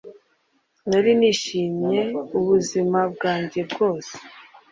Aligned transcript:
nari 0.89 1.11
nishimye 1.19 2.01
ubuzima 2.39 2.99
bwanjye 3.13 3.59
bwose 3.69 4.13